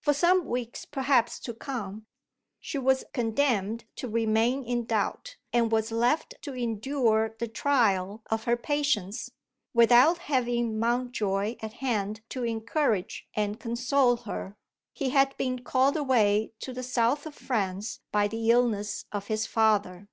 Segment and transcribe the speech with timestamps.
[0.00, 2.06] For some weeks perhaps to come,
[2.58, 8.42] she was condemned to remain in doubt, and was left to endure the trial of
[8.50, 9.30] her patience,
[9.72, 14.56] without having Mountjoy at hand to encourage and console her.
[14.92, 19.46] He had been called away to the south of France by the illness of his
[19.46, 20.08] father.